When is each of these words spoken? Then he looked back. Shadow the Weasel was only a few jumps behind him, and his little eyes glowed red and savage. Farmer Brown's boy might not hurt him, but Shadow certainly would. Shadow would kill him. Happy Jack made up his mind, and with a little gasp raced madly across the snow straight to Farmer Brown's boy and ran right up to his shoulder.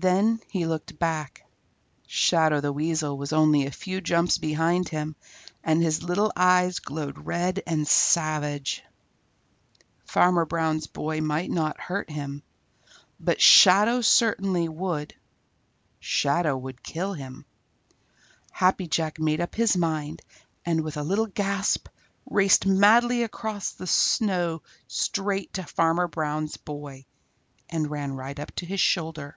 Then 0.00 0.38
he 0.48 0.64
looked 0.64 0.96
back. 1.00 1.44
Shadow 2.06 2.60
the 2.60 2.72
Weasel 2.72 3.18
was 3.18 3.32
only 3.32 3.66
a 3.66 3.72
few 3.72 4.00
jumps 4.00 4.38
behind 4.38 4.88
him, 4.88 5.16
and 5.64 5.82
his 5.82 6.04
little 6.04 6.30
eyes 6.36 6.78
glowed 6.78 7.26
red 7.26 7.64
and 7.66 7.84
savage. 7.84 8.84
Farmer 10.04 10.44
Brown's 10.44 10.86
boy 10.86 11.20
might 11.20 11.50
not 11.50 11.80
hurt 11.80 12.08
him, 12.10 12.44
but 13.18 13.40
Shadow 13.40 14.00
certainly 14.00 14.68
would. 14.68 15.16
Shadow 15.98 16.56
would 16.56 16.84
kill 16.84 17.14
him. 17.14 17.44
Happy 18.52 18.86
Jack 18.86 19.18
made 19.18 19.40
up 19.40 19.56
his 19.56 19.76
mind, 19.76 20.22
and 20.64 20.82
with 20.82 20.96
a 20.96 21.02
little 21.02 21.26
gasp 21.26 21.88
raced 22.30 22.66
madly 22.66 23.24
across 23.24 23.72
the 23.72 23.88
snow 23.88 24.62
straight 24.86 25.54
to 25.54 25.64
Farmer 25.64 26.06
Brown's 26.06 26.56
boy 26.56 27.04
and 27.68 27.90
ran 27.90 28.12
right 28.12 28.38
up 28.38 28.54
to 28.54 28.64
his 28.64 28.78
shoulder. 28.80 29.36